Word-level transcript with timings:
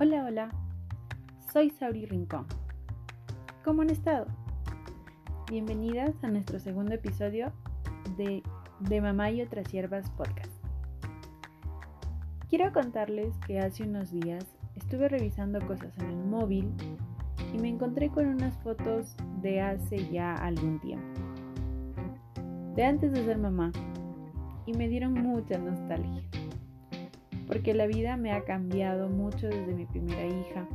Hola, 0.00 0.24
hola. 0.24 0.50
Soy 1.52 1.70
Sauri 1.70 2.04
Rincón. 2.04 2.46
¿Cómo 3.64 3.82
han 3.82 3.90
estado? 3.90 4.26
Bienvenidas 5.48 6.12
a 6.24 6.30
nuestro 6.30 6.58
segundo 6.58 6.96
episodio 6.96 7.52
de 8.16 8.42
De 8.80 9.00
Mamá 9.00 9.30
y 9.30 9.40
otras 9.40 9.70
hierbas 9.70 10.10
podcast. 10.10 10.50
Quiero 12.50 12.72
contarles 12.72 13.36
que 13.46 13.60
hace 13.60 13.84
unos 13.84 14.10
días 14.10 14.44
estuve 14.74 15.08
revisando 15.08 15.64
cosas 15.64 15.96
en 15.98 16.06
el 16.06 16.24
móvil 16.24 16.72
y 17.54 17.58
me 17.58 17.68
encontré 17.68 18.08
con 18.08 18.26
unas 18.26 18.58
fotos 18.64 19.14
de 19.42 19.60
hace 19.60 20.10
ya 20.10 20.34
algún 20.34 20.80
tiempo. 20.80 21.20
De 22.74 22.84
antes 22.84 23.12
de 23.12 23.24
ser 23.24 23.38
mamá. 23.38 23.70
Y 24.66 24.72
me 24.72 24.88
dieron 24.88 25.12
mucha 25.12 25.56
nostalgia 25.56 26.24
porque 27.46 27.74
la 27.74 27.86
vida 27.86 28.16
me 28.16 28.32
ha 28.32 28.44
cambiado 28.44 29.08
mucho 29.08 29.48
desde 29.48 29.74
mi 29.74 29.86
primera 29.86 30.26
hija. 30.26 30.68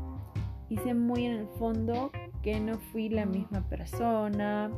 Sé 0.83 0.93
muy 0.93 1.25
en 1.25 1.33
el 1.33 1.47
fondo 1.57 2.11
que 2.41 2.59
no 2.59 2.77
fui 2.77 3.09
la 3.09 3.25
misma 3.25 3.67
persona, 3.67 4.71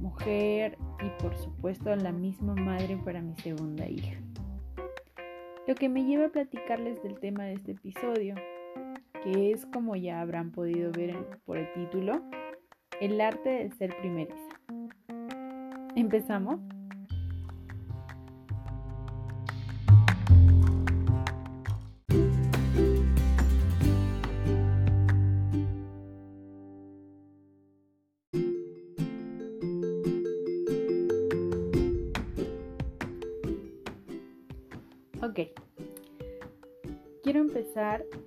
mujer 0.00 0.78
y 1.04 1.22
por 1.22 1.36
supuesto 1.36 1.94
la 1.96 2.12
misma 2.12 2.54
madre 2.54 2.96
para 3.04 3.20
mi 3.20 3.34
segunda 3.36 3.86
hija. 3.88 4.18
Lo 5.66 5.74
que 5.74 5.88
me 5.88 6.04
lleva 6.04 6.26
a 6.26 6.30
platicarles 6.30 7.02
del 7.02 7.18
tema 7.18 7.44
de 7.44 7.54
este 7.54 7.72
episodio, 7.72 8.36
que 9.22 9.52
es 9.52 9.66
como 9.66 9.96
ya 9.96 10.20
habrán 10.20 10.50
podido 10.50 10.90
ver 10.92 11.14
por 11.44 11.58
el 11.58 11.70
título, 11.74 12.22
el 13.00 13.20
arte 13.20 13.50
de 13.50 13.70
ser 13.72 13.94
primeriza. 13.98 14.48
¿Empezamos? 15.94 16.60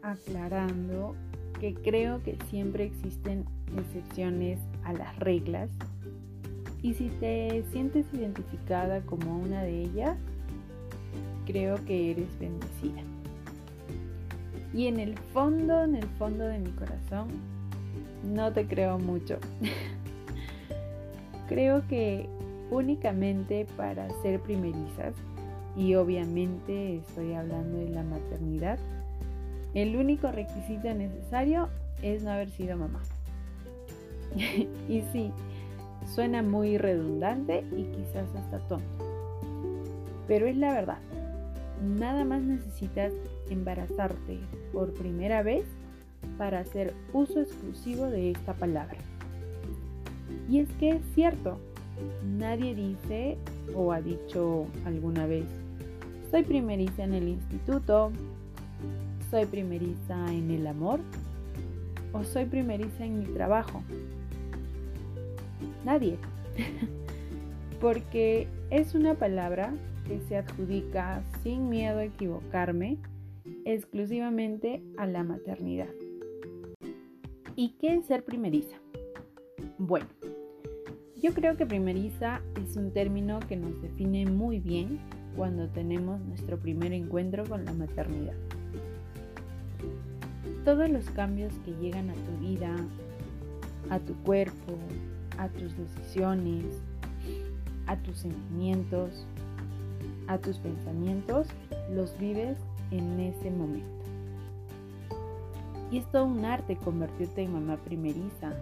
Aclarando 0.01 1.15
que 1.59 1.73
creo 1.73 2.23
que 2.23 2.37
siempre 2.49 2.85
existen 2.85 3.45
excepciones 3.77 4.59
a 4.83 4.93
las 4.93 5.17
reglas 5.19 5.69
y 6.81 6.95
si 6.95 7.09
te 7.09 7.63
sientes 7.71 8.05
identificada 8.13 9.02
como 9.02 9.37
una 9.37 9.61
de 9.61 9.83
ellas, 9.83 10.17
creo 11.45 11.83
que 11.85 12.11
eres 12.11 12.39
bendecida. 12.39 13.02
Y 14.73 14.87
en 14.87 14.99
el 14.99 15.17
fondo, 15.33 15.83
en 15.83 15.95
el 15.95 16.07
fondo 16.17 16.45
de 16.45 16.57
mi 16.57 16.71
corazón, 16.71 17.27
no 18.23 18.52
te 18.52 18.65
creo 18.65 18.97
mucho. 18.97 19.37
creo 21.49 21.85
que 21.87 22.27
únicamente 22.71 23.67
para 23.77 24.09
ser 24.21 24.39
primerizas 24.39 25.13
y 25.75 25.95
obviamente 25.95 26.97
estoy 26.97 27.33
hablando 27.33 27.77
de 27.77 27.89
la 27.89 28.03
maternidad, 28.03 28.79
el 29.73 29.95
único 29.95 30.31
requisito 30.31 30.94
necesario 30.94 31.69
es 32.02 32.23
no 32.23 32.31
haber 32.31 32.50
sido 32.50 32.77
mamá. 32.77 33.02
y 34.89 35.02
sí, 35.11 35.31
suena 36.05 36.41
muy 36.41 36.77
redundante 36.77 37.64
y 37.75 37.83
quizás 37.83 38.27
hasta 38.36 38.59
tonto. 38.67 38.86
Pero 40.27 40.47
es 40.47 40.58
la 40.58 40.73
verdad. 40.73 40.99
Nada 41.83 42.25
más 42.25 42.42
necesitas 42.42 43.11
embarazarte 43.49 44.39
por 44.71 44.93
primera 44.93 45.42
vez 45.42 45.65
para 46.38 46.59
hacer 46.59 46.93
uso 47.14 47.42
exclusivo 47.42 48.05
de 48.05 48.32
esta 48.32 48.53
palabra. 48.53 48.98
Y 50.49 50.59
es 50.59 50.70
que 50.80 50.92
es 50.92 51.02
cierto, 51.15 51.58
nadie 52.38 52.76
dice 52.76 53.38
o 53.76 53.92
ha 53.92 54.02
dicho 54.02 54.67
alguna 54.86 55.26
vez, 55.26 55.45
soy 56.30 56.43
primeriza 56.43 57.03
en 57.03 57.14
el 57.14 57.27
instituto, 57.27 58.11
soy 59.31 59.45
primeriza 59.45 60.33
en 60.33 60.52
el 60.52 60.67
amor 60.67 60.99
o 62.11 62.25
soy 62.25 62.45
primeriza 62.45 63.05
en 63.05 63.19
mi 63.19 63.25
trabajo. 63.27 63.81
Nadie. 65.86 66.17
Porque 67.81 68.47
es 68.70 68.93
una 68.93 69.15
palabra 69.15 69.73
que 70.05 70.20
se 70.27 70.36
adjudica 70.36 71.23
sin 71.41 71.70
miedo 71.70 71.99
a 71.99 72.03
equivocarme 72.03 72.97
exclusivamente 73.64 74.83
a 74.97 75.08
la 75.08 75.23
maternidad. 75.23 75.89
¿Y 77.55 77.70
qué 77.80 77.95
es 77.95 78.05
ser 78.05 78.25
primeriza? 78.25 78.75
Bueno, 79.77 80.08
yo 81.15 81.33
creo 81.33 81.55
que 81.55 81.65
primeriza 81.65 82.41
es 82.61 82.75
un 82.75 82.91
término 82.91 83.39
que 83.39 83.55
nos 83.55 83.81
define 83.81 84.25
muy 84.25 84.59
bien 84.59 84.99
cuando 85.37 85.70
tenemos 85.70 86.20
nuestro 86.20 86.59
primer 86.59 86.91
encuentro 86.91 87.45
con 87.45 87.64
la 87.64 87.73
maternidad. 87.73 88.36
Todos 90.66 90.89
los 90.89 91.10
cambios 91.10 91.54
que 91.66 91.72
llegan 91.73 92.10
a 92.10 92.14
tu 92.14 92.38
vida, 92.39 92.76
a 93.89 93.99
tu 93.99 94.14
cuerpo, 94.23 94.77
a 95.38 95.48
tus 95.49 95.76
decisiones, 95.76 96.66
a 97.88 97.98
tus 97.98 98.20
sentimientos, 98.20 99.26
a 100.27 100.38
tus 100.38 100.58
pensamientos, 100.58 101.48
los 101.92 102.17
vives 102.20 102.58
en 102.92 103.20
ese 103.20 103.50
momento. 103.50 103.89
Y 105.89 105.98
es 105.98 106.05
todo 106.11 106.26
un 106.26 106.45
arte 106.45 106.77
convertirte 106.77 107.42
en 107.42 107.54
mamá 107.54 107.77
primeriza, 107.77 108.54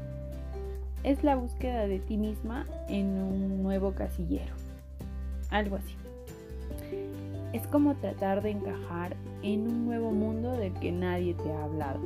es 1.04 1.24
la 1.24 1.36
búsqueda 1.36 1.88
de 1.88 2.00
ti 2.00 2.18
misma 2.18 2.66
en 2.88 3.08
un 3.08 3.64
nuevo 3.64 3.94
casillero. 3.94 4.54
Algo 5.50 5.78
así. 5.78 5.96
Es 7.54 7.66
como 7.68 7.96
tratar 7.96 8.42
de 8.42 8.52
encajar 8.52 9.16
en 9.44 9.68
un 9.68 9.86
nuevo 9.86 10.12
mundo 10.12 10.52
del 10.52 10.74
que 10.74 10.92
nadie 10.92 11.34
te 11.34 11.52
ha 11.52 11.64
hablado. 11.64 12.00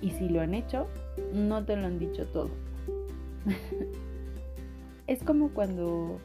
Y 0.00 0.10
si 0.10 0.28
lo 0.28 0.40
han 0.40 0.54
hecho, 0.54 0.86
no 1.32 1.64
te 1.64 1.76
lo 1.76 1.86
han 1.86 1.98
dicho 1.98 2.26
todo. 2.26 2.50
es 5.06 5.22
como 5.22 5.50
cuando 5.50 6.18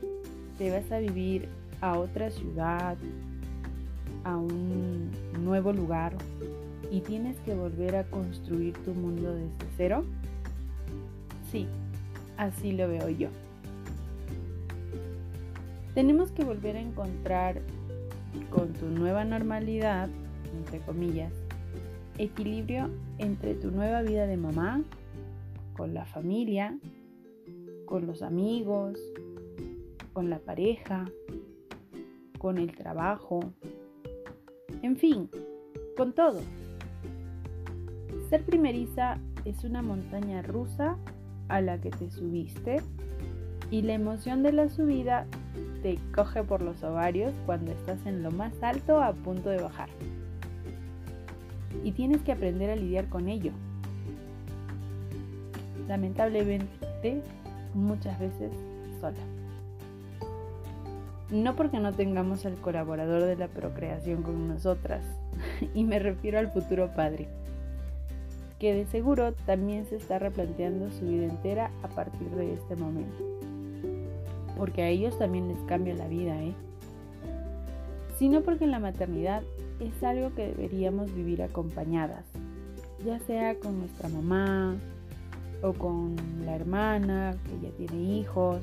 te 0.58 0.72
vas 0.72 0.92
a 0.92 1.00
vivir 1.00 1.48
a 1.82 1.98
otra 1.98 2.30
ciudad, 2.30 2.98
a 4.24 4.38
un 4.38 5.12
nuevo 5.44 5.74
lugar 5.74 6.14
y 6.92 7.02
tienes 7.02 7.38
que 7.40 7.56
volver 7.56 7.96
a 7.96 8.04
construir 8.06 8.74
tu 8.84 8.94
mundo 8.94 9.34
desde 9.34 9.50
cero 9.76 10.06
Sí, 11.54 11.68
así 12.36 12.72
lo 12.72 12.88
veo 12.88 13.10
yo. 13.10 13.30
Tenemos 15.94 16.32
que 16.32 16.44
volver 16.44 16.76
a 16.78 16.82
encontrar 16.82 17.62
con 18.50 18.74
tu 18.74 18.88
nueva 18.88 19.24
normalidad, 19.26 20.10
entre 20.58 20.80
comillas, 20.80 21.34
equilibrio 22.18 22.90
entre 23.18 23.56
tu 23.56 23.72
nueva 23.72 24.02
vida 24.02 24.28
de 24.28 24.38
mamá, 24.38 24.82
con 25.76 25.94
la 25.94 26.06
familia, 26.06 26.78
con 27.86 28.06
los 28.08 28.22
amigos, 28.22 29.00
con 30.14 30.30
la 30.30 30.40
pareja, 30.40 31.06
con 32.38 32.58
el 32.58 32.76
trabajo, 32.76 33.40
en 34.82 34.98
fin, 34.98 35.30
con 35.98 36.14
todo. 36.14 36.42
Ser 38.30 38.44
primeriza 38.46 39.20
es 39.46 39.64
una 39.64 39.82
montaña 39.82 40.42
rusa 40.42 40.98
a 41.50 41.62
la 41.62 41.80
que 41.80 41.90
te 41.90 42.10
subiste 42.10 42.82
y 43.70 43.82
la 43.82 43.94
emoción 43.94 44.44
de 44.44 44.54
la 44.54 44.70
subida 44.70 45.28
te 45.82 45.98
coge 46.14 46.44
por 46.44 46.62
los 46.62 46.84
ovarios 46.84 47.34
cuando 47.46 47.72
estás 47.72 48.06
en 48.06 48.24
lo 48.24 48.32
más 48.32 48.54
alto 48.62 49.02
a 49.02 49.14
punto 49.14 49.50
de 49.50 49.62
bajar. 49.62 49.90
Y 51.84 51.92
tienes 51.92 52.22
que 52.22 52.32
aprender 52.32 52.70
a 52.70 52.76
lidiar 52.76 53.10
con 53.10 53.28
ello. 53.28 53.52
Lamentablemente, 55.88 57.22
muchas 57.74 58.20
veces 58.20 58.52
sola. 59.02 59.18
No 61.30 61.56
porque 61.56 61.80
no 61.80 61.94
tengamos 61.94 62.46
al 62.46 62.56
colaborador 62.56 63.24
de 63.24 63.36
la 63.36 63.48
procreación 63.48 64.22
con 64.22 64.48
nosotras, 64.48 65.04
y 65.74 65.84
me 65.84 66.00
refiero 66.00 66.40
al 66.40 66.52
futuro 66.52 66.94
padre 66.96 67.28
que 68.64 68.74
de 68.74 68.86
seguro 68.86 69.34
también 69.46 69.86
se 69.86 69.98
está 69.98 70.20
replanteando 70.20 70.90
su 70.90 71.06
vida 71.06 71.26
entera 71.26 71.70
a 71.84 71.90
partir 71.90 72.30
de 72.30 72.54
este 72.54 72.78
momento. 72.78 73.22
Porque 74.58 74.84
a 74.84 74.90
ellos 74.90 75.18
también 75.18 75.48
les 75.48 75.60
cambia 75.62 75.94
la 75.96 76.08
vida, 76.08 76.42
¿eh? 76.42 76.54
Sino 78.18 78.42
porque 78.42 78.68
la 78.68 78.80
maternidad 78.80 79.44
es 79.80 80.04
algo 80.04 80.34
que 80.36 80.48
deberíamos 80.48 81.14
vivir 81.14 81.42
acompañadas, 81.42 82.26
ya 83.06 83.20
sea 83.20 83.60
con 83.60 83.80
nuestra 83.80 84.08
mamá 84.10 84.76
o 85.62 85.74
con 85.74 86.16
la 86.46 86.56
hermana 86.56 87.36
que 87.46 87.68
ya 87.68 87.76
tiene 87.76 88.02
hijos, 88.20 88.62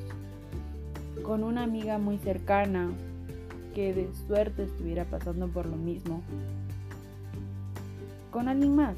con 1.22 1.42
una 1.44 1.64
amiga 1.64 1.98
muy 1.98 2.18
cercana 2.18 2.90
que 3.74 3.92
de 3.92 4.08
suerte 4.26 4.64
estuviera 4.64 5.04
pasando 5.04 5.48
por 5.48 5.66
lo 5.66 5.76
mismo 5.76 6.22
con 8.30 8.48
alguien 8.48 8.74
más. 8.74 8.96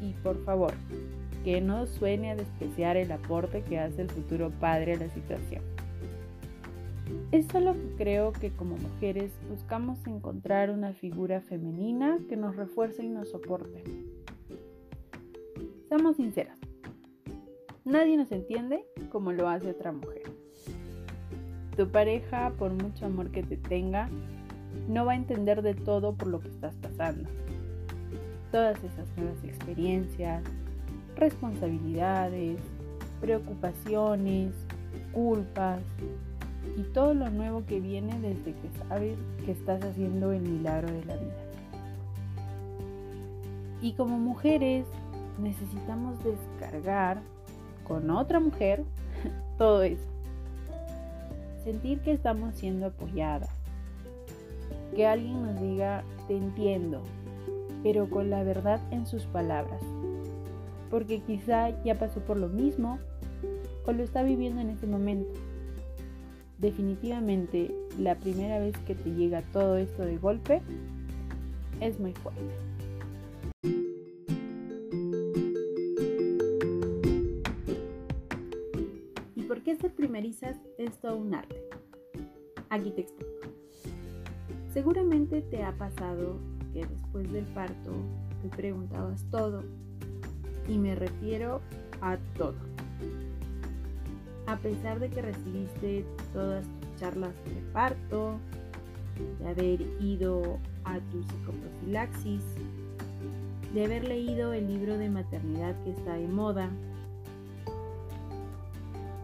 Y 0.00 0.12
por 0.22 0.42
favor, 0.44 0.72
que 1.44 1.60
no 1.60 1.86
suene 1.86 2.30
a 2.30 2.36
despreciar 2.36 2.96
el 2.96 3.12
aporte 3.12 3.62
que 3.62 3.78
hace 3.78 4.02
el 4.02 4.10
futuro 4.10 4.50
padre 4.50 4.94
a 4.94 4.98
la 4.98 5.08
situación. 5.08 5.62
Es 7.30 7.46
solo 7.46 7.74
que 7.74 7.96
creo 7.96 8.32
que 8.32 8.50
como 8.50 8.76
mujeres 8.76 9.32
buscamos 9.50 10.06
encontrar 10.06 10.70
una 10.70 10.92
figura 10.92 11.40
femenina 11.40 12.18
que 12.28 12.36
nos 12.36 12.56
refuerce 12.56 13.04
y 13.04 13.08
nos 13.08 13.30
soporte. 13.30 13.82
Seamos 15.88 16.16
sinceras, 16.16 16.58
nadie 17.84 18.16
nos 18.16 18.30
entiende 18.32 18.84
como 19.10 19.32
lo 19.32 19.48
hace 19.48 19.70
otra 19.70 19.92
mujer. 19.92 20.22
Tu 21.76 21.88
pareja, 21.88 22.52
por 22.58 22.72
mucho 22.72 23.06
amor 23.06 23.30
que 23.30 23.42
te 23.42 23.56
tenga, 23.56 24.08
no 24.88 25.06
va 25.06 25.12
a 25.12 25.16
entender 25.16 25.62
de 25.62 25.74
todo 25.74 26.14
por 26.14 26.28
lo 26.28 26.40
que 26.40 26.48
estás 26.48 26.74
pasando. 26.76 27.28
Todas 28.50 28.82
esas 28.84 29.08
nuevas 29.16 29.42
experiencias, 29.42 30.42
responsabilidades, 31.22 32.58
preocupaciones, 33.20 34.52
culpas 35.12 35.80
y 36.76 36.82
todo 36.92 37.14
lo 37.14 37.30
nuevo 37.30 37.64
que 37.64 37.78
viene 37.78 38.18
desde 38.20 38.54
que 38.54 38.68
sabes 38.88 39.16
que 39.44 39.52
estás 39.52 39.84
haciendo 39.84 40.32
el 40.32 40.42
milagro 40.42 40.92
de 40.92 41.04
la 41.04 41.16
vida. 41.16 41.44
Y 43.80 43.92
como 43.92 44.18
mujeres 44.18 44.84
necesitamos 45.40 46.16
descargar 46.24 47.20
con 47.86 48.10
otra 48.10 48.40
mujer 48.40 48.82
todo 49.58 49.82
eso. 49.82 50.02
Sentir 51.62 52.00
que 52.00 52.12
estamos 52.12 52.56
siendo 52.56 52.86
apoyadas. 52.86 53.50
Que 54.96 55.06
alguien 55.06 55.40
nos 55.46 55.60
diga, 55.60 56.02
te 56.26 56.36
entiendo, 56.36 57.00
pero 57.84 58.10
con 58.10 58.28
la 58.28 58.42
verdad 58.42 58.80
en 58.90 59.06
sus 59.06 59.22
palabras 59.26 59.80
porque 60.92 61.22
quizá 61.22 61.70
ya 61.84 61.98
pasó 61.98 62.20
por 62.20 62.36
lo 62.36 62.50
mismo 62.50 62.98
o 63.86 63.92
lo 63.92 64.02
está 64.02 64.22
viviendo 64.22 64.60
en 64.60 64.68
este 64.68 64.86
momento. 64.86 65.32
Definitivamente, 66.58 67.74
la 67.98 68.14
primera 68.14 68.58
vez 68.58 68.76
que 68.86 68.94
te 68.94 69.10
llega 69.10 69.40
todo 69.54 69.78
esto 69.78 70.04
de 70.04 70.18
golpe 70.18 70.60
es 71.80 71.98
muy 71.98 72.12
fuerte. 72.12 72.42
¿Y 79.34 79.42
por 79.48 79.62
qué 79.62 79.76
ser 79.76 79.94
primerizas 79.94 80.58
es 80.76 81.00
todo 81.00 81.16
un 81.16 81.34
arte? 81.34 81.56
Aquí 82.68 82.90
te 82.90 83.00
explico. 83.00 83.32
Seguramente 84.74 85.40
te 85.40 85.62
ha 85.62 85.72
pasado 85.72 86.38
que 86.74 86.84
después 86.84 87.32
del 87.32 87.46
parto 87.46 87.92
te 88.42 88.50
preguntabas 88.50 89.24
todo 89.30 89.64
y 90.72 90.78
me 90.78 90.94
refiero 90.94 91.60
a 92.00 92.16
todo. 92.38 92.54
A 94.46 94.56
pesar 94.56 94.98
de 95.00 95.10
que 95.10 95.20
recibiste 95.20 96.04
todas 96.32 96.64
tus 96.64 96.96
charlas 96.98 97.34
de 97.44 97.60
parto, 97.72 98.38
de 99.38 99.48
haber 99.48 99.82
ido 100.00 100.58
a 100.84 100.98
tu 100.98 101.22
psicoprofilaxis, 101.22 102.42
de 103.74 103.84
haber 103.84 104.08
leído 104.08 104.54
el 104.54 104.66
libro 104.66 104.96
de 104.96 105.10
maternidad 105.10 105.74
que 105.84 105.90
está 105.90 106.14
de 106.14 106.26
moda, 106.26 106.70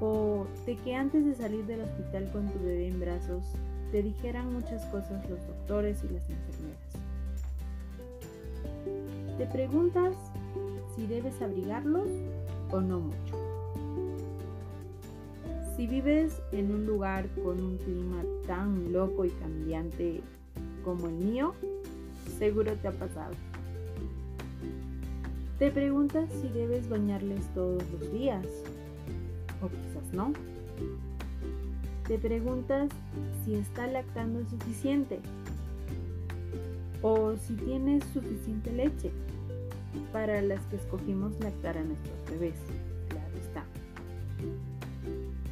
o 0.01 0.47
de 0.67 0.77
que 0.77 0.95
antes 0.95 1.25
de 1.25 1.35
salir 1.35 1.65
del 1.67 1.81
hospital 1.81 2.31
con 2.31 2.47
tu 2.49 2.59
bebé 2.61 2.89
en 2.89 3.01
brazos 3.01 3.43
te 3.91 4.03
dijeran 4.03 4.53
muchas 4.53 4.85
cosas 4.87 5.29
los 5.29 5.45
doctores 5.47 6.05
y 6.05 6.09
las 6.13 6.29
enfermeras. 6.29 6.79
Te 9.39 9.47
preguntas 9.47 10.15
si 10.99 11.07
debes 11.07 11.41
abrigarlos 11.41 12.09
o 12.73 12.81
no 12.81 12.99
mucho. 12.99 13.37
Si 15.77 15.87
vives 15.87 16.43
en 16.51 16.73
un 16.73 16.87
lugar 16.87 17.29
con 17.45 17.63
un 17.63 17.77
clima 17.79 18.25
tan 18.49 18.93
loco 18.93 19.25
y 19.25 19.31
cambiante 19.31 20.23
como 20.85 21.07
el 21.07 21.15
mío, 21.15 21.55
seguro 22.37 22.73
te 22.83 22.89
ha 22.89 22.93
pasado. 22.93 23.33
Te 25.61 25.71
preguntas 25.71 26.29
si 26.41 26.49
debes 26.49 26.89
bañarles 26.89 27.47
todos 27.55 27.81
los 27.93 28.13
días, 28.13 28.45
o 29.63 29.69
quizás 29.69 30.13
no. 30.13 30.33
Te 32.09 32.19
preguntas 32.19 32.91
si 33.45 33.55
está 33.55 33.87
lactando 33.87 34.45
suficiente, 34.51 35.21
o 37.03 37.37
si 37.37 37.55
tienes 37.55 38.03
suficiente 38.13 38.73
leche 38.73 39.13
para 40.13 40.43
las 40.43 40.65
que 40.67 40.77
escogimos 40.77 41.39
lactar 41.41 41.79
a 41.79 41.85
nuestros 41.85 42.31
bebés, 42.31 42.59
claro 43.09 43.37
está. 43.37 43.65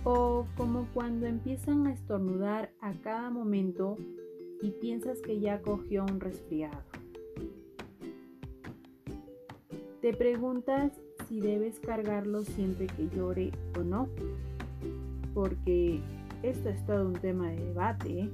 O 0.05 0.47
como 0.57 0.87
cuando 0.95 1.27
empiezan 1.27 1.87
a 1.87 1.93
estornudar 1.93 2.71
a 2.81 2.93
cada 2.95 3.31
momento 3.31 3.97
y 4.63 4.71
piensas 4.71 5.21
que 5.21 5.41
ya 5.41 5.61
cogió 5.61 6.05
un 6.05 6.21
resfriado. 6.21 6.83
Te 10.01 10.13
preguntas 10.15 10.93
si 11.29 11.41
debes 11.41 11.81
cargarlo 11.81 12.43
siempre 12.43 12.87
que 12.87 13.09
llore 13.09 13.51
o 13.77 13.83
no, 13.83 14.09
porque 15.35 16.01
esto 16.43 16.69
es 16.69 16.85
todo 16.87 17.09
un 17.09 17.15
tema 17.15 17.49
de 17.51 17.57
debate. 17.57 18.21
¿eh? 18.21 18.31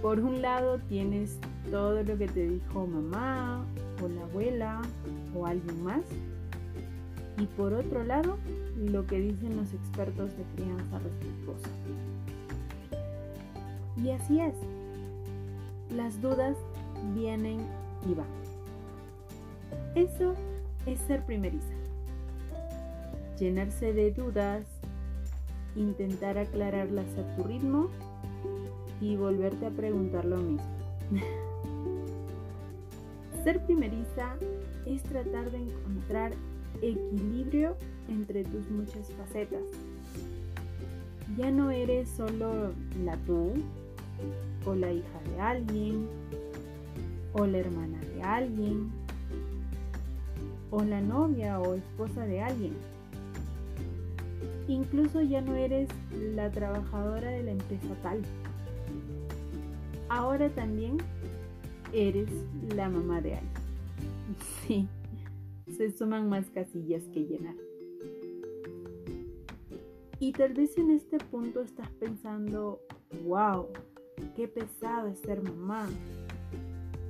Por 0.00 0.20
un 0.20 0.40
lado 0.40 0.78
tienes 0.88 1.38
todo 1.70 2.02
lo 2.02 2.16
que 2.16 2.26
te 2.26 2.48
dijo 2.48 2.86
mamá 2.86 3.66
o 4.02 4.08
la 4.08 4.22
abuela 4.22 4.82
o 5.34 5.46
alguien 5.46 5.82
más. 5.82 6.02
Y 7.38 7.46
por 7.46 7.72
otro 7.72 8.04
lado, 8.04 8.36
lo 8.76 9.06
que 9.06 9.20
dicen 9.20 9.56
los 9.56 9.72
expertos 9.72 10.36
de 10.36 10.44
crianza 10.56 10.98
respetuosa. 10.98 11.68
Y 14.02 14.10
así 14.10 14.40
es. 14.40 14.54
Las 15.94 16.20
dudas 16.20 16.56
vienen 17.14 17.60
y 18.08 18.14
van. 18.14 18.26
Eso 19.94 20.34
es 20.86 21.00
ser 21.00 21.24
primeriza. 21.24 21.74
Llenarse 23.38 23.92
de 23.92 24.12
dudas, 24.12 24.66
intentar 25.76 26.38
aclararlas 26.38 27.06
a 27.16 27.36
tu 27.36 27.44
ritmo 27.44 27.88
y 29.00 29.16
volverte 29.16 29.66
a 29.66 29.70
preguntar 29.70 30.24
lo 30.24 30.38
mismo. 30.38 30.62
Ser 33.48 33.64
primeriza 33.64 34.36
es 34.84 35.02
tratar 35.04 35.50
de 35.50 35.56
encontrar 35.56 36.32
equilibrio 36.82 37.76
entre 38.06 38.44
tus 38.44 38.68
muchas 38.68 39.10
facetas. 39.12 39.62
Ya 41.38 41.50
no 41.50 41.70
eres 41.70 42.10
solo 42.10 42.74
la 43.06 43.16
tú, 43.24 43.54
o 44.66 44.74
la 44.74 44.92
hija 44.92 45.20
de 45.30 45.40
alguien, 45.40 46.06
o 47.32 47.46
la 47.46 47.56
hermana 47.56 47.98
de 48.14 48.22
alguien, 48.22 48.90
o 50.70 50.82
la 50.82 51.00
novia 51.00 51.58
o 51.58 51.72
esposa 51.72 52.26
de 52.26 52.42
alguien. 52.42 52.74
Incluso 54.68 55.22
ya 55.22 55.40
no 55.40 55.54
eres 55.54 55.88
la 56.34 56.50
trabajadora 56.50 57.30
de 57.30 57.44
la 57.44 57.52
empresa 57.52 57.94
tal. 58.02 58.20
Ahora 60.10 60.50
también 60.50 60.98
eres 61.92 62.30
la 62.74 62.88
mamá 62.88 63.20
de 63.20 63.34
alguien. 63.34 63.62
Sí, 64.66 64.88
se 65.76 65.90
suman 65.90 66.28
más 66.28 66.50
casillas 66.50 67.02
que 67.12 67.24
llenar. 67.24 67.54
Y 70.20 70.32
tal 70.32 70.52
vez 70.52 70.76
en 70.76 70.90
este 70.90 71.18
punto 71.18 71.60
estás 71.62 71.88
pensando, 72.00 72.80
wow, 73.24 73.68
qué 74.34 74.48
pesado 74.48 75.08
es 75.08 75.20
ser 75.20 75.42
mamá, 75.42 75.88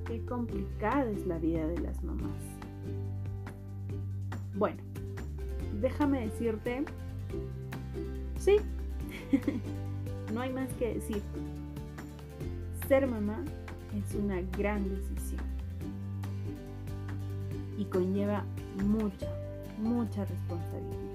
qué 0.05 0.23
complicada 0.25 1.09
es 1.09 1.25
la 1.25 1.39
vida 1.39 1.67
de 1.67 1.79
las 1.79 2.03
mamás. 2.03 2.41
Bueno, 4.55 4.81
déjame 5.81 6.21
decirte, 6.27 6.83
sí, 8.37 8.57
no 10.33 10.41
hay 10.41 10.53
más 10.53 10.71
que 10.73 10.95
decir. 10.95 11.21
Ser 12.87 13.07
mamá 13.07 13.43
es 13.97 14.15
una 14.15 14.41
gran 14.57 14.87
decisión 14.87 15.41
y 17.77 17.85
conlleva 17.85 18.43
mucha, 18.83 19.27
mucha 19.81 20.25
responsabilidad. 20.25 21.09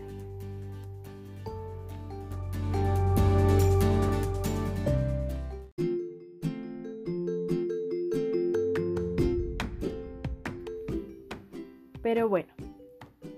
Pero 12.03 12.29
bueno, 12.29 12.53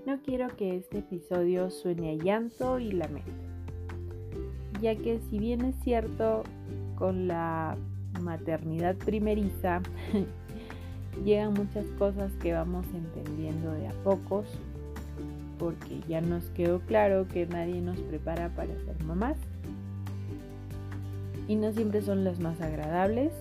no 0.05 0.21
quiero 0.21 0.55
que 0.55 0.77
este 0.77 0.99
episodio 0.99 1.69
suene 1.69 2.11
a 2.11 2.23
llanto 2.23 2.79
y 2.79 2.91
lamento, 2.91 3.31
ya 4.81 4.95
que 4.95 5.19
si 5.29 5.39
bien 5.39 5.65
es 5.65 5.75
cierto, 5.83 6.43
con 6.97 7.27
la 7.27 7.77
maternidad 8.19 8.95
primeriza 8.95 9.81
llegan 11.25 11.53
muchas 11.53 11.85
cosas 11.97 12.31
que 12.41 12.53
vamos 12.53 12.85
entendiendo 12.93 13.71
de 13.71 13.87
a 13.87 13.91
pocos, 14.03 14.45
porque 15.57 16.01
ya 16.07 16.21
nos 16.21 16.43
quedó 16.51 16.79
claro 16.81 17.27
que 17.27 17.47
nadie 17.47 17.81
nos 17.81 17.99
prepara 17.99 18.49
para 18.49 18.73
ser 18.85 19.03
mamás. 19.03 19.37
Y 21.47 21.55
no 21.55 21.71
siempre 21.71 22.01
son 22.01 22.23
las 22.23 22.39
más 22.39 22.59
agradables. 22.61 23.31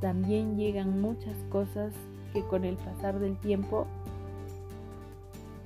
También 0.00 0.56
llegan 0.56 1.00
muchas 1.00 1.36
cosas 1.50 1.92
que 2.32 2.42
con 2.42 2.64
el 2.64 2.76
pasar 2.76 3.18
del 3.18 3.36
tiempo 3.36 3.86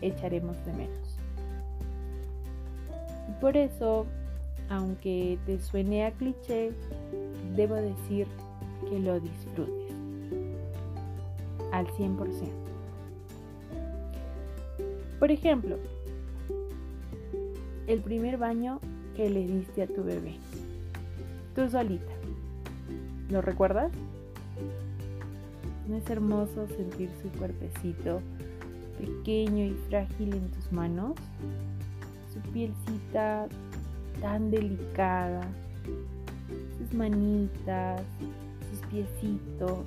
echaremos 0.01 0.57
de 0.65 0.73
menos. 0.73 1.19
Por 3.41 3.57
eso, 3.57 4.07
aunque 4.69 5.39
te 5.47 5.59
suene 5.61 6.05
a 6.05 6.13
cliché, 6.13 6.73
debo 7.57 7.75
decir 7.75 8.27
que 8.89 8.99
lo 8.99 9.21
disfrutes 9.21 9.93
al 11.73 11.87
100%. 11.87 12.63
Por 15.19 15.31
ejemplo, 15.31 15.79
el 17.87 18.01
primer 18.01 18.39
baño 18.39 18.81
que 19.17 19.31
le 19.31 19.47
diste 19.47 19.83
a 19.83 19.87
tu 19.87 20.03
bebé, 20.03 20.35
tú 21.55 21.69
solita. 21.69 22.13
¿Lo 23.31 23.41
recuerdas? 23.41 23.93
¿No 25.89 25.97
es 25.97 26.09
hermoso 26.11 26.67
sentir 26.69 27.11
su 27.23 27.29
cuerpecito 27.39 28.21
pequeño 28.99 29.65
y 29.65 29.75
frágil 29.89 30.35
en 30.35 30.51
tus 30.51 30.73
manos? 30.73 31.13
Su 32.33 32.41
pielcita 32.53 33.47
tan 34.21 34.51
delicada, 34.51 35.43
manitas, 36.95 38.03
sus 38.71 38.81
piecitos, 38.89 39.85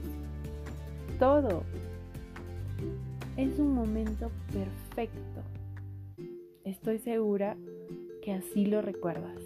todo. 1.19 1.63
Es 3.37 3.59
un 3.59 3.73
momento 3.73 4.31
perfecto. 4.51 5.41
Estoy 6.63 6.99
segura 6.99 7.57
que 8.21 8.33
así 8.33 8.65
lo 8.65 8.81
recuerdas. 8.81 9.39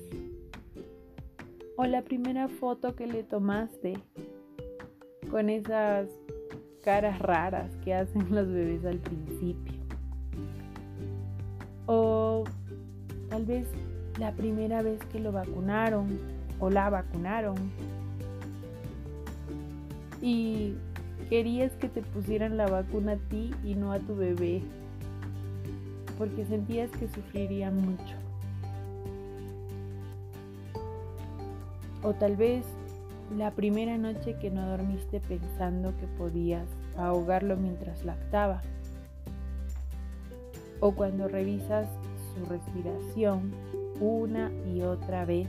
O 1.76 1.86
la 1.86 2.02
primera 2.02 2.48
foto 2.48 2.96
que 2.96 3.08
le 3.08 3.24
tomaste 3.24 3.94
con 5.30 5.50
esas 5.50 6.08
caras 6.84 7.20
raras 7.20 7.76
que 7.84 7.94
hacen 7.94 8.34
los 8.34 8.48
bebés 8.48 8.86
al 8.86 9.00
principio. 9.00 9.80
O 11.86 12.44
tal 13.30 13.46
vez 13.46 13.68
la 14.20 14.34
primera 14.34 14.82
vez 14.82 15.00
que 15.12 15.20
lo 15.20 15.32
vacunaron 15.32 16.39
o 16.60 16.70
la 16.70 16.90
vacunaron. 16.90 17.56
Y 20.22 20.76
querías 21.30 21.72
que 21.74 21.90
te 21.90 22.02
pusieran 22.02 22.58
la 22.58 22.68
vacuna 22.68 23.14
a 23.14 23.18
ti 23.30 23.52
y 23.64 23.76
no 23.76 23.92
a 23.92 24.00
tu 24.00 24.16
bebé, 24.16 24.62
porque 26.18 26.46
sentías 26.46 26.90
que 26.92 27.08
sufriría 27.08 27.72
mucho. 27.72 28.16
O 32.02 32.14
tal 32.14 32.36
vez 32.36 32.66
la 33.38 33.52
primera 33.52 33.98
noche 33.98 34.36
que 34.40 34.50
no 34.50 34.66
dormiste 34.68 35.20
pensando 35.20 35.96
que 35.98 36.08
podías 36.18 36.66
ahogarlo 36.98 37.58
mientras 37.58 38.04
lactaba. 38.04 38.62
O 40.80 40.94
cuando 40.94 41.28
revisas 41.28 41.88
su 42.34 42.46
respiración 42.46 43.52
una 44.00 44.50
y 44.74 44.82
otra 44.82 45.26
vez 45.26 45.48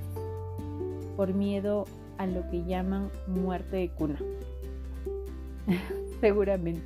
por 1.20 1.34
miedo 1.34 1.84
a 2.16 2.26
lo 2.26 2.48
que 2.48 2.64
llaman 2.64 3.10
muerte 3.26 3.76
de 3.76 3.90
cuna. 3.90 4.18
Seguramente. 6.22 6.80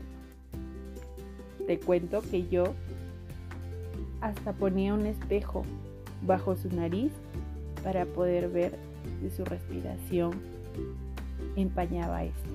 Te 1.69 1.79
cuento 1.79 2.21
que 2.21 2.49
yo 2.49 2.65
hasta 4.21 4.53
ponía 4.53 4.93
un 4.93 5.07
espejo 5.07 5.63
bajo 6.27 6.57
su 6.57 6.69
nariz 6.75 7.13
para 7.85 8.07
poder 8.07 8.49
ver 8.49 8.77
si 9.21 9.31
su 9.31 9.45
respiración 9.45 10.33
empañaba 11.55 12.25
esto. 12.25 12.51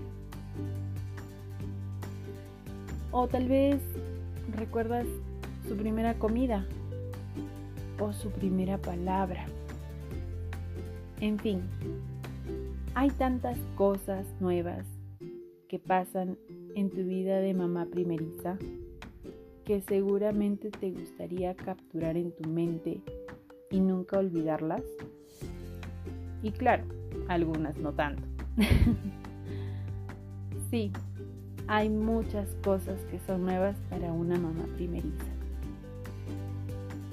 O 3.12 3.26
tal 3.30 3.48
vez 3.48 3.80
recuerdas 4.54 5.08
su 5.66 5.78
primera 5.78 6.16
comida 6.16 6.66
o 8.02 8.12
su 8.12 8.32
primera 8.32 8.78
palabra. 8.78 9.46
En 11.22 11.38
fin, 11.38 11.62
hay 12.96 13.10
tantas 13.12 13.58
cosas 13.76 14.26
nuevas 14.40 14.86
que 15.68 15.80
pasan 15.80 16.38
en 16.76 16.90
tu 16.90 17.04
vida 17.04 17.40
de 17.40 17.54
mamá 17.54 17.86
primeriza 17.86 18.58
que 19.66 19.82
seguramente 19.82 20.72
te 20.72 20.92
gustaría 20.92 21.56
capturar 21.56 22.18
en 22.18 22.32
tu 22.32 22.50
mente 22.50 23.02
y 23.70 23.80
nunca 23.80 24.18
olvidarlas. 24.18 24.82
Y 26.42 26.52
claro, 26.52 26.84
algunas 27.28 27.78
no 27.78 27.94
tanto. 27.94 28.24
sí, 30.72 30.92
hay 31.68 31.90
muchas 31.90 32.50
cosas 32.64 33.00
que 33.12 33.20
son 33.28 33.44
nuevas 33.44 33.76
para 33.90 34.12
una 34.12 34.40
mamá 34.40 34.66
primeriza. 34.76 35.26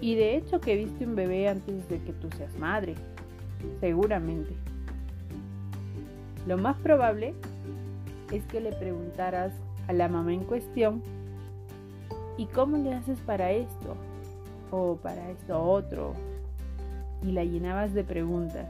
Y 0.01 0.15
de 0.15 0.37
hecho 0.37 0.61
que 0.61 0.77
viste 0.77 1.07
un 1.07 1.15
bebé 1.15 1.49
antes 1.49 1.87
de 1.89 2.01
que 2.03 2.13
tú 2.15 2.29
seas 2.39 2.57
madre, 2.59 2.95
seguramente. 3.81 4.55
Lo 6.47 6.57
más 6.57 6.77
probable 6.79 7.35
es 8.33 8.45
que 8.45 8.61
le 8.61 8.73
preguntaras 8.73 9.53
a 9.89 9.93
la 9.93 10.09
mamá 10.09 10.33
en 10.33 10.45
cuestión, 10.45 11.03
¿y 12.37 12.47
cómo 12.47 12.77
le 12.77 12.95
haces 12.95 13.19
para 13.21 13.53
esto? 13.53 13.97
O 14.71 14.97
para 14.97 15.31
esto 15.31 15.63
otro. 15.63 16.15
Y 17.23 17.33
la 17.33 17.45
llenabas 17.45 17.95
de 17.95 18.05
preguntas. 18.05 18.67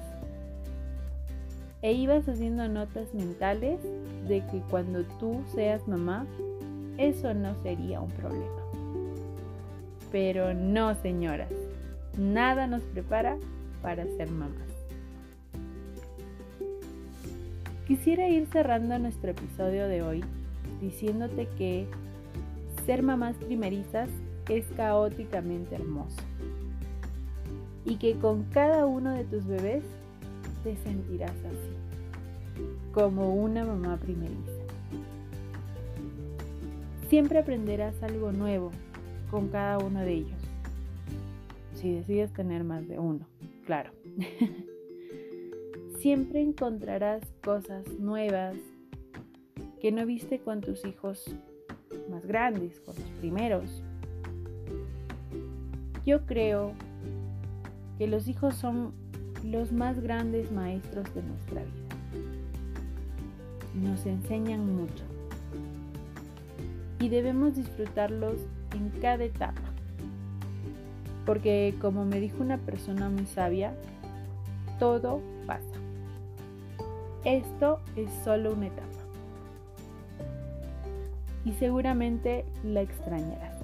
E 1.82 1.92
ibas 1.92 2.28
haciendo 2.28 2.68
notas 2.68 3.12
mentales 3.14 3.80
de 4.26 4.44
que 4.46 4.60
cuando 4.70 5.04
tú 5.20 5.42
seas 5.54 5.86
mamá, 5.86 6.26
eso 6.98 7.34
no 7.34 7.54
sería 7.62 8.00
un 8.00 8.10
problema. 8.10 8.62
Pero 10.10 10.54
no, 10.54 10.94
señoras, 10.96 11.52
nada 12.18 12.66
nos 12.66 12.82
prepara 12.82 13.36
para 13.82 14.04
ser 14.16 14.30
mamás. 14.30 14.75
Quisiera 17.86 18.28
ir 18.28 18.48
cerrando 18.48 18.98
nuestro 18.98 19.30
episodio 19.30 19.86
de 19.86 20.02
hoy 20.02 20.24
diciéndote 20.80 21.46
que 21.56 21.86
ser 22.84 23.04
mamás 23.04 23.36
primerizas 23.36 24.08
es 24.48 24.66
caóticamente 24.76 25.76
hermoso 25.76 26.16
y 27.84 27.94
que 27.96 28.14
con 28.14 28.42
cada 28.50 28.86
uno 28.86 29.12
de 29.12 29.22
tus 29.24 29.46
bebés 29.46 29.84
te 30.64 30.76
sentirás 30.78 31.30
así, 31.30 32.62
como 32.92 33.32
una 33.36 33.64
mamá 33.64 33.96
primeriza. 33.98 34.50
Siempre 37.08 37.38
aprenderás 37.38 38.02
algo 38.02 38.32
nuevo 38.32 38.72
con 39.30 39.46
cada 39.46 39.78
uno 39.78 40.00
de 40.00 40.12
ellos, 40.12 40.40
si 41.74 41.94
decides 41.94 42.32
tener 42.32 42.64
más 42.64 42.88
de 42.88 42.98
uno, 42.98 43.28
claro. 43.64 43.92
siempre 46.06 46.40
encontrarás 46.40 47.20
cosas 47.42 47.84
nuevas 47.98 48.54
que 49.80 49.90
no 49.90 50.06
viste 50.06 50.38
con 50.38 50.60
tus 50.60 50.84
hijos 50.84 51.34
más 52.08 52.24
grandes, 52.24 52.78
con 52.78 52.94
los 52.94 53.10
primeros. 53.18 53.82
Yo 56.06 56.24
creo 56.24 56.74
que 57.98 58.06
los 58.06 58.28
hijos 58.28 58.54
son 58.54 58.92
los 59.42 59.72
más 59.72 59.98
grandes 59.98 60.52
maestros 60.52 61.12
de 61.12 61.24
nuestra 61.24 61.64
vida. 61.64 61.96
Nos 63.74 64.06
enseñan 64.06 64.76
mucho 64.76 65.02
y 67.00 67.08
debemos 67.08 67.56
disfrutarlos 67.56 68.36
en 68.76 68.90
cada 69.00 69.24
etapa. 69.24 69.62
Porque 71.24 71.74
como 71.80 72.04
me 72.04 72.20
dijo 72.20 72.44
una 72.44 72.58
persona 72.58 73.10
muy 73.10 73.26
sabia, 73.26 73.74
todo 74.78 75.20
pasa. 75.48 75.75
Esto 77.26 77.80
es 77.96 78.08
solo 78.22 78.52
una 78.52 78.68
etapa. 78.68 78.86
Y 81.44 81.52
seguramente 81.54 82.44
la 82.62 82.82
extrañarás. 82.82 83.58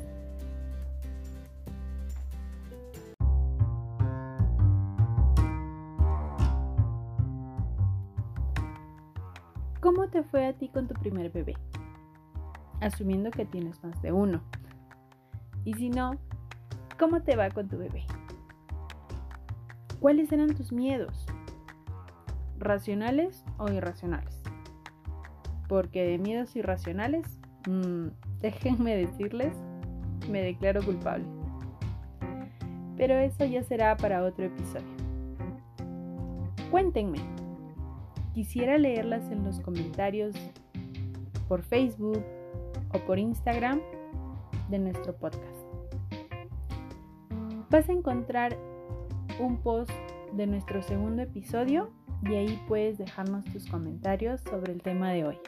¿Cómo 9.81 10.09
te 10.09 10.25
fue 10.25 10.45
a 10.45 10.55
ti 10.55 10.69
con 10.69 10.89
tu 10.89 10.95
primer 10.95 11.31
bebé? 11.31 11.55
Asumiendo 12.81 13.31
que 13.31 13.45
tienes 13.45 13.81
más 13.85 14.03
de 14.03 14.11
uno. 14.11 14.43
Y 15.65 15.75
si 15.75 15.89
no, 15.89 16.17
¿cómo 16.99 17.23
te 17.23 17.37
va 17.37 17.49
con 17.51 17.69
tu 17.69 17.79
bebé? 17.79 18.05
¿Cuáles 20.01 20.33
eran 20.33 20.53
tus 20.53 20.73
miedos? 20.73 21.27
racionales 22.63 23.42
o 23.59 23.71
irracionales. 23.71 24.43
Porque 25.69 26.05
de 26.05 26.19
miedos 26.19 26.55
irracionales 26.57 27.41
Mm, 27.69 28.09
déjenme 28.41 28.97
decirles, 28.97 29.53
me 30.31 30.43
declaro 30.43 30.83
culpable. 30.83 31.25
Pero 32.97 33.15
eso 33.19 33.45
ya 33.45 33.63
será 33.63 33.97
para 33.97 34.25
otro 34.25 34.45
episodio. 34.45 34.87
Cuéntenme. 36.71 37.19
Quisiera 38.35 38.79
leerlas 38.79 39.31
en 39.31 39.45
los 39.45 39.61
comentarios 39.61 40.35
por 41.49 41.63
Facebook 41.63 42.23
o 42.95 42.99
por 43.01 43.19
Instagram 43.19 43.81
de 44.71 44.79
nuestro 44.79 45.15
podcast. 45.15 45.43
Vas 47.71 47.89
a 47.89 47.93
encontrar 47.93 48.57
un 49.39 49.59
post 49.59 49.91
de 50.33 50.47
nuestro 50.47 50.83
segundo 50.83 51.23
episodio 51.23 51.91
y 52.29 52.35
ahí 52.35 52.63
puedes 52.69 52.99
dejarnos 52.99 53.45
tus 53.47 53.67
comentarios 53.67 54.41
sobre 54.43 54.73
el 54.73 54.83
tema 54.83 55.11
de 55.11 55.25
hoy. 55.25 55.39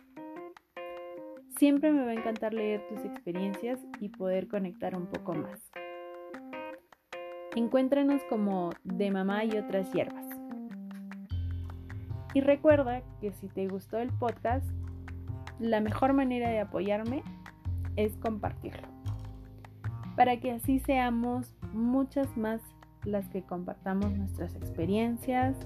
Siempre 1.57 1.93
me 1.93 2.05
va 2.05 2.11
a 2.11 2.15
encantar 2.15 2.53
leer 2.53 2.87
tus 2.89 3.05
experiencias 3.05 3.79
y 4.01 4.09
poder 4.09 4.49
conectar 4.49 4.97
un 4.97 5.07
poco 5.07 5.35
más. 5.35 5.71
Encuéntranos 7.55 8.23
como 8.29 8.71
de 8.83 9.11
mamá 9.13 9.45
y 9.45 9.57
otras 9.57 9.93
hierbas. 9.93 10.27
Y 12.35 12.41
recuerda 12.41 13.03
que 13.21 13.33
si 13.33 13.47
te 13.47 13.69
gustó 13.69 13.99
el 13.99 14.13
podcast, 14.13 14.67
la 15.61 15.81
mejor 15.81 16.13
manera 16.13 16.51
de 16.51 16.59
apoyarme 16.59 17.23
es 17.95 18.17
compartirlo. 18.17 18.89
Para 20.17 20.41
que 20.41 20.51
así 20.51 20.81
seamos 20.81 21.55
muchas 21.73 22.37
más 22.37 22.61
las 23.05 23.29
que 23.29 23.43
compartamos 23.43 24.13
nuestras 24.13 24.57
experiencias 24.57 25.57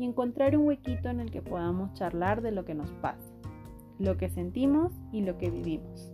y 0.00 0.04
encontrar 0.04 0.56
un 0.56 0.66
huequito 0.66 1.10
en 1.10 1.20
el 1.20 1.30
que 1.30 1.42
podamos 1.42 1.92
charlar 1.92 2.42
de 2.42 2.50
lo 2.50 2.64
que 2.64 2.74
nos 2.74 2.90
pasa 2.94 3.30
lo 4.00 4.16
que 4.16 4.30
sentimos 4.30 4.92
y 5.12 5.20
lo 5.20 5.36
que 5.36 5.50
vivimos. 5.50 6.10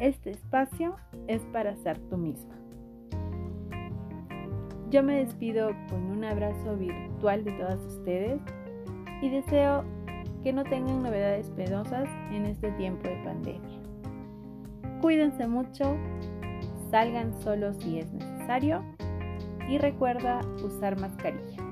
Este 0.00 0.30
espacio 0.30 0.96
es 1.28 1.42
para 1.52 1.76
ser 1.76 1.98
tú 2.08 2.16
misma. 2.16 2.54
Yo 4.90 5.02
me 5.02 5.16
despido 5.16 5.70
con 5.90 6.02
un 6.04 6.24
abrazo 6.24 6.76
virtual 6.76 7.44
de 7.44 7.52
todas 7.52 7.78
ustedes 7.84 8.40
y 9.20 9.28
deseo 9.28 9.84
que 10.42 10.52
no 10.52 10.64
tengan 10.64 11.02
novedades 11.02 11.50
penosas 11.50 12.08
en 12.30 12.46
este 12.46 12.70
tiempo 12.72 13.06
de 13.06 13.22
pandemia. 13.22 13.78
Cuídense 15.00 15.46
mucho, 15.46 15.96
salgan 16.90 17.38
solos 17.42 17.76
si 17.80 17.98
es 17.98 18.10
necesario 18.12 18.82
y 19.68 19.78
recuerda 19.78 20.40
usar 20.64 20.98
mascarilla. 20.98 21.71